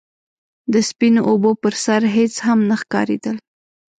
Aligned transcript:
د 0.73 0.75
سپينو 0.89 1.21
اوبو 1.29 1.51
پر 1.61 1.73
سر 1.85 2.01
هيڅ 2.15 2.33
هم 2.45 2.59
نه 2.69 2.75
ښکارېدل. 2.81 3.37